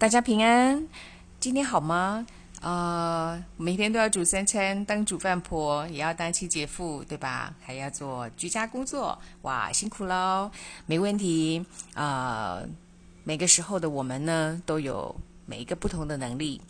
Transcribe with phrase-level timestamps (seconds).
[0.00, 0.88] 大家平安，
[1.38, 2.26] 今天好吗？
[2.62, 7.54] 呃，每天都要煮三餐，当煮饭婆也要当清洁妇，对吧？
[7.60, 10.50] 还要做居家工作，哇，辛苦喽！
[10.86, 12.62] 没问题啊。
[13.24, 16.62] 每个时候的我们呢，都有每一个不同的能力。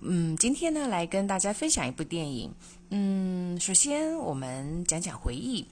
[0.00, 2.52] 嗯，今天呢，来跟大家分享一部电影。
[2.90, 5.64] 嗯，首先我们讲讲回忆。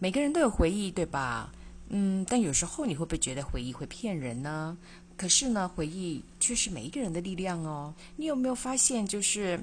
[0.00, 1.52] 每个人都有回忆，对吧？
[1.90, 4.76] 嗯，但有时候你会不会觉得回忆会骗人呢？
[5.20, 7.92] 可是呢，回忆却是每一个人的力量哦。
[8.16, 9.60] 你有没有发现，就是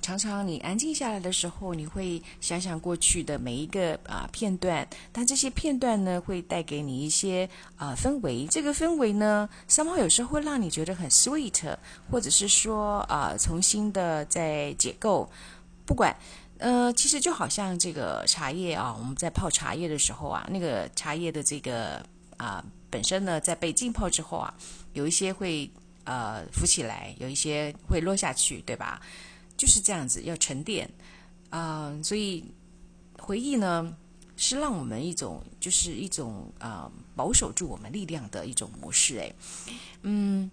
[0.00, 8.46] 常常你安静下来的时候，你会想想过去的每一个啊片段，但这些片段呢，会带给你一些啊氛围。
[8.46, 11.76] 这个氛围呢，三毛有时候会让你觉得很 sweet，
[12.08, 15.28] 或者是说啊，重新的在解构。
[15.84, 16.16] 不管
[16.58, 22.00] 呃，其实就好像这个茶叶啊，我们在泡茶叶的时候啊，那个茶叶的这个
[22.42, 22.64] 啊。
[22.90, 24.52] 本身呢，在被浸泡之后啊，
[24.92, 25.70] 有一些会
[26.04, 29.00] 呃浮起来，有一些会落下去，对吧？
[29.56, 30.90] 就是这样子，要沉淀
[31.48, 31.98] 啊。
[32.02, 32.44] 所以
[33.18, 33.96] 回忆呢，
[34.36, 39.18] 是让我们一种，就是一种啊，保守住我们力量的一种模式。
[39.18, 39.32] 哎，
[40.02, 40.50] 嗯，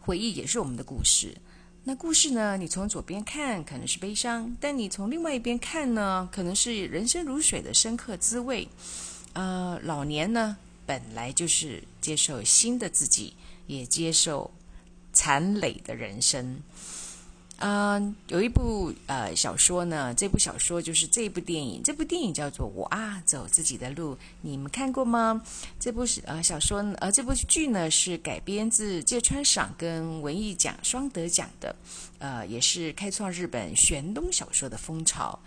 [0.00, 1.36] 回忆也是我们的故事。
[1.84, 8.66] 那故事呢，你从左边看可能是悲伤，但你从另外一边看呢，可能是人生如水的深刻滋味。
[9.34, 10.56] 呃，老年呢？
[10.86, 13.34] 本来就是接受新的自己，
[13.66, 14.52] 也接受
[15.12, 16.62] 残累的人生。
[17.58, 21.82] 嗯，有一部呃小说呢，这部小说就是这部电影。
[21.82, 25.40] 这部电影叫做《我啊走自己的路》，你们看过吗？
[25.80, 31.74] 这部是呃小说呃这部剧呢是改编自芥川赏跟文艺奖双得奖的，
[32.18, 35.38] 呃也是开创日本玄东小说的风潮。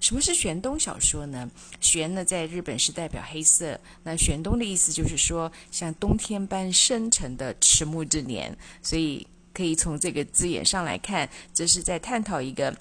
[0.00, 1.50] 什么是玄东小说呢？
[1.80, 3.78] 玄呢，在日本是代表黑色。
[4.04, 8.56] 那玄东的意思就是说，像冬天般深沉的迟暮之年。
[8.80, 9.26] 所以
[9.58, 12.72] 可以从这个字眼上来看，这是在探讨一个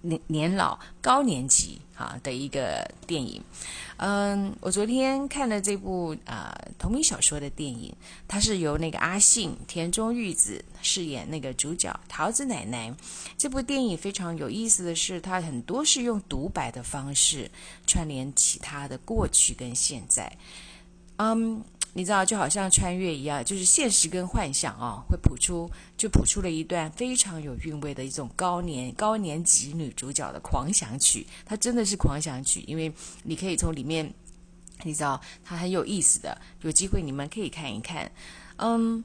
[0.00, 3.42] 年年老高年级啊的一个电影。
[3.98, 7.94] 嗯，我昨天看了这部啊同名小说的电影，
[8.26, 12.90] 它是由那个阿信、田中裕子饰演那个主角桃子奶奶。
[13.36, 17.50] 这部电影非常有意思的是，它很多是用独白的方式
[17.86, 20.32] 串联起他的过去跟现在。
[21.18, 21.62] 嗯，
[21.94, 31.26] 你知道，就好像穿越一样，就是现实跟幻想啊，会谱出就谱出了一段非常有韵味的一种高年高年级女主角的狂想曲。
[31.44, 32.90] 它真的是狂想曲，因为
[33.22, 34.10] 你可以从里面，
[34.84, 36.40] 你知道，它很有意思的。
[36.62, 38.10] 有机会你们可以看一看。
[38.56, 38.98] 嗯，《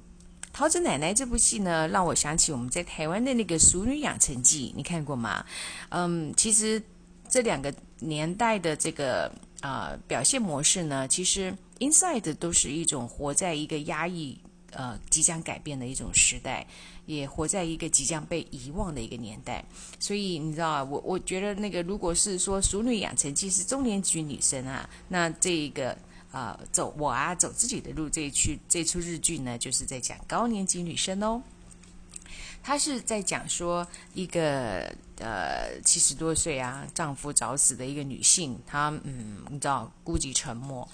[0.54, 5.46] 桃子奶奶》这部戏呢，让我想起我们在台湾的那个《熟女养成记》，你看过吗？
[5.90, 6.82] 嗯，其实
[7.28, 11.54] 这两个年代的这个啊表现模式呢，其实。
[11.80, 14.40] Inside 都是一种活在一个压抑、
[14.72, 16.68] 呃即将改变的一种时代，
[17.06, 19.64] 也活在一个即将被遗忘的一个年代。
[20.00, 25.98] 所以你知道啊，我我觉得那个如果是说《熟女养成记》是中年级女生啊，那这个
[26.32, 31.42] 啊走我啊走自己的路这一区这出日剧呢，就是在讲高年级女生哦。
[32.62, 40.88] 她是在讲说一个呃七十多岁啊丈夫早死的一个女性，她嗯你知道孤寂沉默。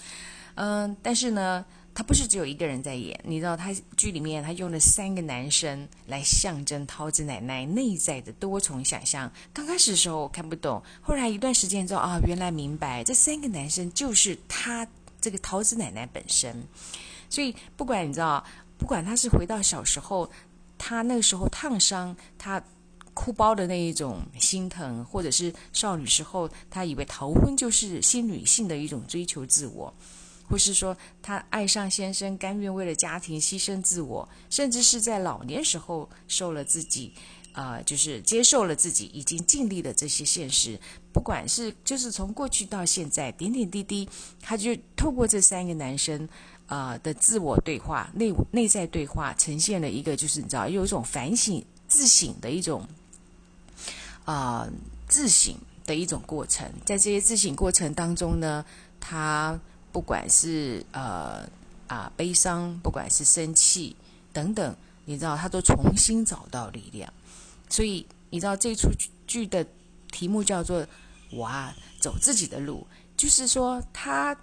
[0.56, 3.18] 嗯，但是呢，他不是只有一个人在演。
[3.24, 9.30] 你知道，他剧里面他用了三个男生来象征桃子奶奶内在的多重想象。
[9.52, 14.86] 刚开始的时候我看不懂，后来一段时间之后啊，原来明白，这三个男生就是他
[15.20, 16.62] 这个桃子奶奶本身。
[17.28, 18.44] 所以不管你知道，
[18.78, 20.30] 不管他是回到小时候，
[20.78, 22.62] 他那个时候烫伤，他
[23.12, 29.92] 哭包的那一种心疼，或者是少女时候，他以为逃婚就是新女性的一种追求自我。
[30.46, 37.12] 或是说，她爱上先生，甘愿为了家庭牺牲自我，甚至是在老年时候受了自己，
[37.52, 40.78] 啊，就是接受了自己已经尽力的这些现实。
[41.12, 44.08] 不管是就是从过去到现在，点点滴滴，
[44.40, 46.28] 她就透过这三个男生
[46.66, 52.86] 啊的自我对话、内内在对话，呈现了一个就是你知道有一种反省、自省的一种
[54.24, 54.68] 啊
[55.08, 55.56] 自省
[55.86, 56.70] 的一种过程。
[56.84, 58.64] 在这些自省过程当中呢，
[59.00, 59.58] 他。
[59.94, 61.48] 不管是呃
[61.86, 63.94] 啊悲伤，不管是生气
[64.32, 67.12] 等等，你知道他都重新找到力量。
[67.68, 68.88] 所以你知道这出
[69.24, 69.64] 剧的
[70.10, 70.84] 题目叫做
[71.30, 72.84] “我啊走自己的路”，
[73.16, 74.36] 就是说他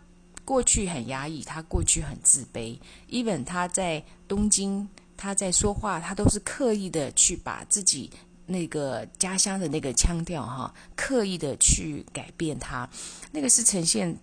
[0.45, 2.79] 过去很压抑，他过去很自卑。
[3.09, 4.87] even 他在东京，
[5.17, 8.09] 他在说话，他都是刻意的去把自己
[8.45, 12.89] 那个家乡的那个腔调哈，刻意的去改变他，
[13.33, 14.17] 那个是呈现。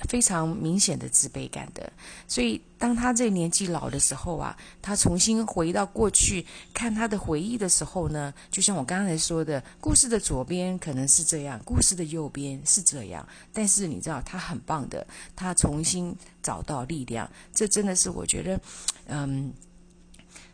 [0.00, 1.92] 非常明显的自卑感的。
[2.28, 13.26] 所以，当他这年纪老的时候啊，他重新回到过去看他的回忆的时候呢，就像我刚才说的，故事的左边可能是这样，故事的右边是这样。
[13.52, 17.30] 但是你知道，他很棒的，他重新找到力量。
[17.54, 18.60] 这真的是我觉得，
[19.06, 19.52] 嗯，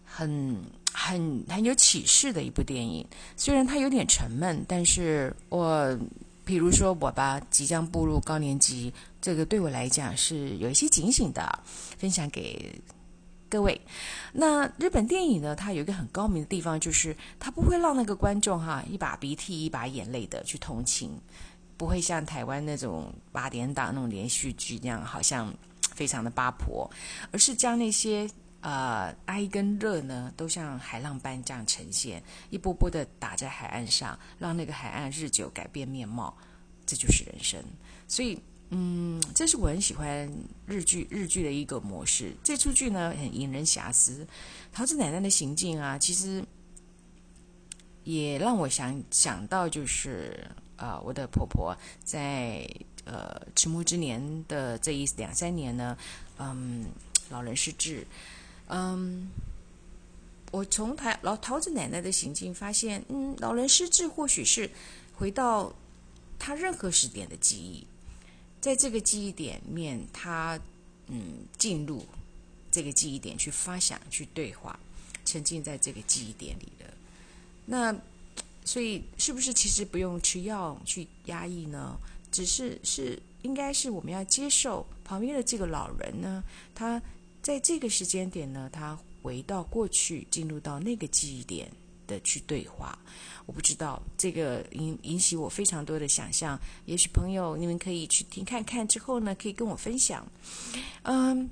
[0.05, 0.63] 很。
[0.93, 5.97] 很很有启示的一部电影，虽然它有点沉闷，但是我，
[6.51, 8.93] 比如说我吧，即将步入高年级，
[9.23, 11.49] 这个对我来讲是有一些警醒的，
[11.97, 12.75] 分享给
[13.49, 13.81] 各位。
[14.33, 21.17] 那日本电影呢，它有一个很高明的地方，就是它不会让那个观众哈一把鼻涕一把眼泪的去同情，
[21.77, 25.55] 不会像台湾那种八点档那种连续剧那样，好像
[25.95, 26.91] 非常的八婆，
[27.31, 28.29] 而是将那些。
[28.63, 36.37] 呃，哀跟乐呢，都像海浪般这样呈现，一波波的打在海岸上，让那个海岸日久改变面貌，
[36.85, 37.59] 这就是人生。
[38.07, 40.31] 所以，嗯，这是我很喜欢
[40.67, 42.35] 日剧日剧的一个模式。
[42.45, 44.27] 这出剧呢，很引人遐思。
[44.71, 46.45] 桃子奶奶的行径啊，其实
[48.05, 50.47] 也让我想想到，就是
[50.77, 51.75] 啊，我的婆婆
[52.05, 52.69] 在
[53.07, 55.97] 呃迟暮之年的这一两三年呢，
[56.39, 56.85] 嗯，
[57.31, 58.07] 老人失智。
[58.73, 59.29] 嗯，
[60.53, 64.71] 我从台老桃子奶奶的行径发现，嗯，老人失智或许是
[65.13, 65.75] 回到
[66.39, 67.85] 他任何时点的记忆，
[68.61, 70.57] 在这个记忆点面，他
[71.09, 72.07] 嗯进入
[72.71, 74.79] 这个记忆点去发想、去对话，
[75.25, 76.85] 沉浸在这个记忆点里的。
[77.67, 77.93] 那
[78.65, 81.99] 所以是不是其实不用吃药去压抑呢？
[82.31, 87.03] 只是是应该是我们要接受旁边的这个老人呢，他。
[87.51, 91.69] 在这个时间点呢，他回到过去，进入到那个记忆点
[92.07, 92.97] 的去对话。
[93.45, 96.57] 我不知道这个引引起我非常多的想象。
[96.85, 100.25] 也许朋友你们可以去听看看，之后呢可以跟我分享。
[101.03, 101.51] 嗯。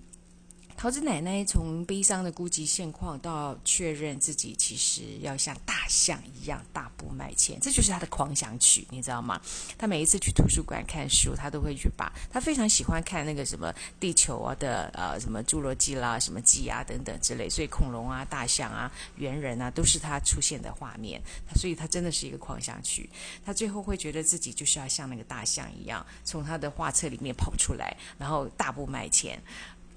[0.79, 9.41] 桃子奶奶从悲伤的孤寂现况到确认自己其实要像大象一样大步迈前，这就是她的狂想曲，你知道吗？
[9.77, 21.21] 她每一次去图书馆看书，她都会去把她非常喜欢看那个什么地球啊的呃什么侏罗纪啦、什么纪啊等等之类，所以恐龙啊、大象啊、猿人啊都是她出现的画面。
[21.57, 23.11] 所以她真的是一个狂想曲。
[23.45, 29.43] 她最后会觉得自己就是要像那个大象一样，从她的画册里面跑出来，然后大步迈前。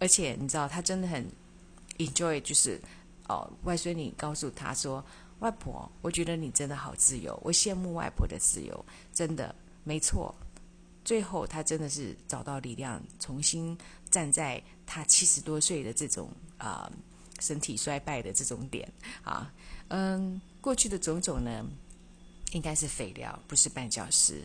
[0.02, 1.24] 而且你知道，他真的很
[2.00, 2.82] enjoy，就是
[3.30, 5.06] 哦，外孙女告诉他说
[5.42, 9.54] ：“外婆，我觉得你真的好自由，我羡慕外婆的自由，真的
[9.84, 10.34] 没错。”
[11.06, 13.78] 最后，他真的是找到力量，重新
[14.10, 16.92] 站在他七十多岁的这种啊
[17.40, 18.92] 身体衰败的这种点
[19.24, 19.54] 啊，
[19.90, 21.64] 嗯，过去的种种呢，
[22.54, 24.44] 应该是废料，不是绊脚石。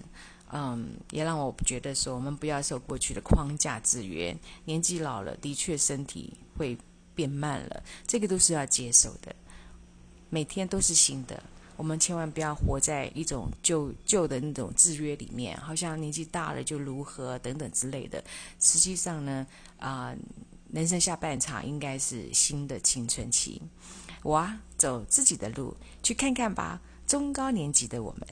[0.52, 4.36] 嗯，也让我觉得说，我们不要受过去的框架制约。
[4.64, 6.78] 年纪老了，的确身体会
[7.14, 9.34] 变慢了，这个都是要接受的。
[10.30, 11.42] 每天都是新的，
[11.76, 18.22] 我们千万不要活在一种旧旧的那种制约里面，好像年纪大了就如何等等之类的。
[18.60, 19.46] 实际上呢，
[19.78, 20.14] 啊，
[20.72, 23.60] 人生下半场应该是新的青春期。
[24.22, 26.80] 我啊，走自己的路，去看看吧。
[27.06, 28.26] 中高年级的我们。